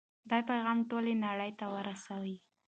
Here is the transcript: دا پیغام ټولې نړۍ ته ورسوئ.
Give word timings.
دا 0.29 0.37
پیغام 0.49 0.77
ټولې 0.89 1.13
نړۍ 1.25 1.51
ته 1.59 1.65
ورسوئ. 1.73 2.35